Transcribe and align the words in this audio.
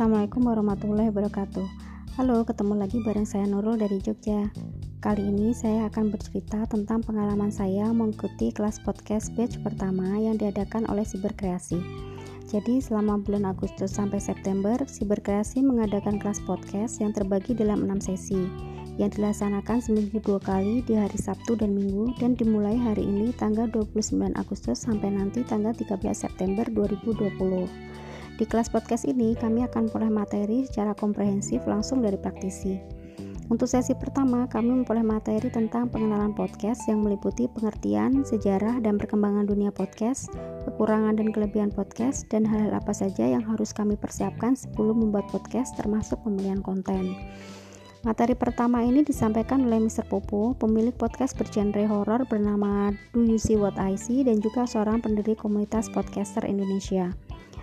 Assalamualaikum 0.00 0.48
warahmatullahi 0.48 1.12
wabarakatuh. 1.12 1.66
Halo, 2.16 2.40
ketemu 2.48 2.72
lagi 2.72 3.04
bareng 3.04 3.28
saya 3.28 3.44
Nurul 3.44 3.76
dari 3.76 4.00
Jogja. 4.00 4.48
Kali 5.04 5.28
ini 5.28 5.52
saya 5.52 5.92
akan 5.92 6.08
bercerita 6.08 6.64
tentang 6.72 7.04
pengalaman 7.04 7.52
saya 7.52 7.84
mengikuti 7.92 8.48
kelas 8.48 8.80
podcast 8.80 9.28
batch 9.36 9.60
pertama 9.60 10.16
yang 10.16 10.40
diadakan 10.40 10.88
oleh 10.88 11.04
Siberkreasi. 11.04 11.84
Jadi 12.48 12.80
selama 12.80 13.20
bulan 13.20 13.44
Agustus 13.52 13.92
sampai 13.92 14.24
September, 14.24 14.80
Siberkreasi 14.88 15.60
mengadakan 15.60 16.16
kelas 16.16 16.40
podcast 16.48 16.96
yang 17.04 17.12
terbagi 17.12 17.52
dalam 17.52 17.84
6 17.84 18.00
sesi 18.00 18.48
yang 18.96 19.12
dilaksanakan 19.12 19.84
seminggu 19.84 20.16
dua 20.24 20.40
kali 20.40 20.80
di 20.80 20.96
hari 20.96 21.20
Sabtu 21.20 21.60
dan 21.60 21.76
Minggu 21.76 22.16
dan 22.16 22.40
dimulai 22.40 22.72
hari 22.72 23.04
ini 23.04 23.36
tanggal 23.36 23.68
29 23.68 24.32
Agustus 24.32 24.80
sampai 24.80 25.12
nanti 25.12 25.44
tanggal 25.44 25.76
13 25.76 26.08
September 26.16 26.64
2020. 26.72 28.00
Di 28.40 28.48
kelas 28.48 28.72
podcast 28.72 29.04
ini, 29.04 29.36
kami 29.36 29.68
akan 29.68 29.92
memperoleh 29.92 30.08
materi 30.08 30.64
secara 30.64 30.96
komprehensif 30.96 31.60
langsung 31.68 32.00
dari 32.00 32.16
praktisi. 32.16 32.80
Untuk 33.52 33.68
sesi 33.68 33.92
pertama, 33.92 34.48
kami 34.48 34.80
memperoleh 34.80 35.04
materi 35.04 35.52
tentang 35.52 35.92
pengenalan 35.92 36.32
podcast 36.32 36.88
yang 36.88 37.04
meliputi 37.04 37.52
pengertian, 37.52 38.24
sejarah, 38.24 38.80
dan 38.80 38.96
perkembangan 38.96 39.44
dunia 39.44 39.68
podcast, 39.68 40.32
kekurangan 40.64 41.20
dan 41.20 41.36
kelebihan 41.36 41.68
podcast, 41.68 42.24
dan 42.32 42.48
hal-hal 42.48 42.80
apa 42.80 42.96
saja 42.96 43.28
yang 43.28 43.44
harus 43.44 43.76
kami 43.76 43.92
persiapkan 44.00 44.56
sebelum 44.56 45.04
membuat 45.04 45.28
podcast 45.28 45.76
termasuk 45.76 46.16
pemilihan 46.24 46.64
konten. 46.64 47.12
Materi 48.08 48.32
pertama 48.32 48.80
ini 48.80 49.04
disampaikan 49.04 49.68
oleh 49.68 49.84
Mr. 49.84 50.08
Popo, 50.08 50.56
pemilik 50.56 50.96
podcast 50.96 51.36
bergenre 51.36 51.84
horor 51.84 52.24
bernama 52.24 52.88
Do 53.12 53.20
You 53.20 53.36
See 53.36 53.60
What 53.60 53.76
I 53.76 54.00
See 54.00 54.24
dan 54.24 54.40
juga 54.40 54.64
seorang 54.64 55.04
pendiri 55.04 55.36
komunitas 55.36 55.92
podcaster 55.92 56.48
Indonesia. 56.48 57.12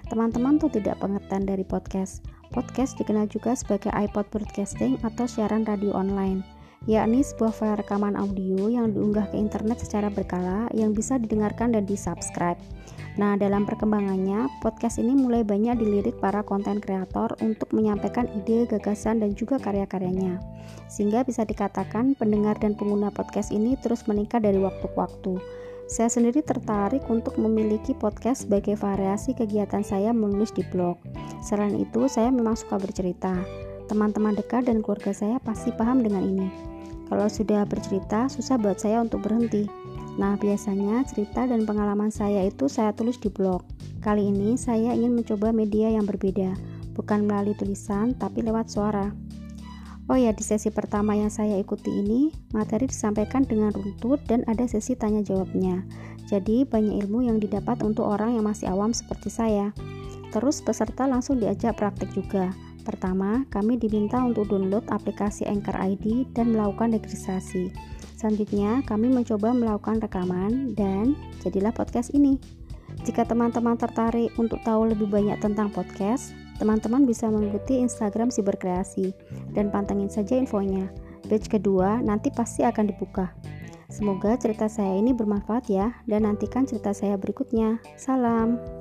Teman-teman 0.07 0.55
tuh 0.55 0.71
tidak 0.71 1.03
pengertian 1.03 1.43
dari 1.43 1.67
podcast. 1.67 2.23
Podcast 2.55 2.95
dikenal 2.95 3.27
juga 3.27 3.51
sebagai 3.59 3.91
iPod 3.91 4.31
broadcasting 4.31 4.95
atau 5.03 5.27
siaran 5.27 5.67
radio 5.67 5.91
online, 5.91 6.47
yakni 6.87 7.19
sebuah 7.19 7.51
file 7.51 7.75
rekaman 7.83 8.15
audio 8.15 8.71
yang 8.71 8.95
diunggah 8.95 9.27
ke 9.27 9.35
internet 9.35 9.83
secara 9.83 10.07
berkala 10.07 10.71
yang 10.71 10.95
bisa 10.95 11.19
didengarkan 11.19 11.75
dan 11.75 11.83
disubscribe. 11.83 12.55
Nah, 13.19 13.35
dalam 13.35 13.67
perkembangannya, 13.67 14.47
podcast 14.63 14.95
ini 14.95 15.11
mulai 15.11 15.43
banyak 15.43 15.75
dilirik 15.75 16.15
para 16.23 16.39
konten 16.39 16.79
kreator 16.79 17.35
untuk 17.43 17.67
menyampaikan 17.75 18.31
ide, 18.31 18.63
gagasan, 18.63 19.19
dan 19.19 19.35
juga 19.35 19.59
karya-karyanya. 19.59 20.39
Sehingga 20.87 21.27
bisa 21.27 21.43
dikatakan 21.43 22.15
pendengar 22.15 22.55
dan 22.63 22.79
pengguna 22.79 23.11
podcast 23.11 23.51
ini 23.51 23.75
terus 23.83 24.07
meningkat 24.07 24.45
dari 24.45 24.61
waktu 24.61 24.87
ke 24.87 24.95
waktu. 24.95 25.35
Saya 25.87 26.11
sendiri 26.11 26.43
tertarik 26.43 27.07
untuk 27.07 27.39
memiliki 27.39 27.95
podcast 27.95 28.43
sebagai 28.43 28.75
variasi 28.75 29.31
kegiatan 29.31 29.79
saya 29.87 30.11
menulis 30.11 30.51
di 30.51 30.59
blog. 30.67 30.99
Selain 31.39 31.71
itu, 31.79 32.11
saya 32.11 32.27
memang 32.27 32.59
suka 32.59 32.75
bercerita. 32.75 33.31
Teman-teman 33.87 34.35
dekat 34.35 34.67
dan 34.67 34.83
keluarga 34.83 35.15
saya 35.15 35.39
pasti 35.39 35.71
paham 35.71 36.03
dengan 36.03 36.27
ini. 36.27 36.51
Kalau 37.07 37.31
sudah 37.31 37.63
bercerita, 37.63 38.27
susah 38.27 38.59
buat 38.59 38.83
saya 38.83 38.99
untuk 38.99 39.23
berhenti. 39.23 39.63
Nah, 40.19 40.35
biasanya 40.35 41.07
cerita 41.07 41.47
dan 41.47 41.63
pengalaman 41.63 42.11
saya 42.11 42.43
itu 42.43 42.67
saya 42.67 42.91
tulis 42.91 43.15
di 43.15 43.31
blog. 43.31 43.63
Kali 44.03 44.27
ini 44.27 44.59
saya 44.59 44.91
ingin 44.91 45.15
mencoba 45.15 45.55
media 45.55 45.87
yang 45.87 46.03
berbeda, 46.03 46.51
bukan 46.99 47.23
melalui 47.23 47.55
tulisan 47.55 48.11
tapi 48.11 48.43
lewat 48.43 48.67
suara. 48.67 49.07
Oh 50.07 50.15
ya, 50.15 50.31
di 50.31 50.39
sesi 50.39 50.71
pertama 50.71 51.19
yang 51.19 51.27
saya 51.27 51.59
ikuti 51.59 51.91
ini, 51.91 52.31
materi 52.55 52.87
disampaikan 52.87 53.43
dengan 53.43 53.75
runtut 53.75 54.23
dan 54.23 54.47
ada 54.47 54.63
sesi 54.63 54.95
tanya 54.95 55.19
jawabnya. 55.19 55.83
Jadi, 56.31 56.63
banyak 56.63 57.03
ilmu 57.03 57.27
yang 57.27 57.43
didapat 57.43 57.83
untuk 57.83 58.07
orang 58.07 58.39
yang 58.39 58.47
masih 58.47 58.71
awam 58.71 58.95
seperti 58.95 59.27
saya. 59.27 59.75
Terus 60.31 60.63
peserta 60.63 61.11
langsung 61.11 61.43
diajak 61.43 61.75
praktik 61.75 62.07
juga. 62.15 62.55
Pertama, 62.87 63.43
kami 63.51 63.75
diminta 63.75 64.23
untuk 64.23 64.47
download 64.47 64.87
aplikasi 64.87 65.43
Anchor 65.43 65.75
ID 65.75 66.31
dan 66.31 66.55
melakukan 66.55 66.95
registrasi. 66.95 67.75
Selanjutnya, 68.15 68.79
kami 68.87 69.11
mencoba 69.11 69.51
melakukan 69.51 69.99
rekaman 69.99 70.71
dan 70.71 71.19
jadilah 71.43 71.75
podcast 71.75 72.15
ini. 72.15 72.39
Jika 73.03 73.27
teman-teman 73.27 73.75
tertarik 73.75 74.31
untuk 74.39 74.63
tahu 74.63 74.87
lebih 74.95 75.11
banyak 75.11 75.35
tentang 75.43 75.67
podcast, 75.67 76.31
Teman-teman 76.57 77.05
bisa 77.05 77.29
mengikuti 77.29 77.77
Instagram 77.77 78.33
Siberkreasi 78.33 79.13
dan 79.53 79.69
pantengin 79.69 80.09
saja 80.09 80.37
infonya. 80.37 80.89
Batch 81.29 81.49
kedua 81.53 82.01
nanti 82.01 82.33
pasti 82.33 82.65
akan 82.65 82.89
dibuka. 82.89 83.33
Semoga 83.87 84.35
cerita 84.35 84.67
saya 84.67 84.99
ini 84.99 85.15
bermanfaat 85.15 85.71
ya 85.71 85.95
dan 86.09 86.27
nantikan 86.27 86.67
cerita 86.67 86.91
saya 86.91 87.15
berikutnya. 87.15 87.79
Salam. 87.95 88.76